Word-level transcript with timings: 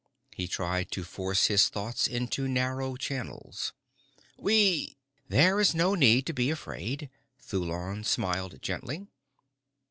He 0.33 0.47
tried 0.47 0.89
to 0.93 1.03
force 1.03 1.45
his 1.45 1.69
thoughts 1.69 2.07
into 2.07 2.47
narrow 2.47 2.95
channels. 2.95 3.71
"We" 4.35 4.97
"There 5.29 5.59
is 5.59 5.75
no 5.75 5.93
need 5.93 6.25
to 6.25 6.33
be 6.33 6.49
afraid." 6.49 7.11
Thulon 7.39 8.03
smiled 8.03 8.63
gently. 8.63 9.05